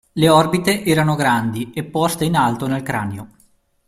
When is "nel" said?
2.65-2.81